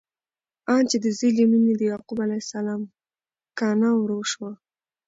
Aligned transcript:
آن 0.75 0.83
چې 0.91 0.97
د 1.03 1.05
زوی 1.17 1.29
له 1.37 1.43
مینې 1.51 1.73
د 1.77 1.81
یعقوب 1.91 2.17
علیه 2.25 2.41
السلام 2.43 2.81
کانه 3.59 3.89
وروشوه! 3.97 4.51